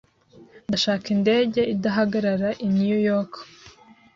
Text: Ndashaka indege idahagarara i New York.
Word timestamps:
Ndashaka 0.69 1.05
indege 1.15 1.61
idahagarara 1.73 2.49
i 2.65 2.67
New 2.75 2.97
York. 3.09 3.33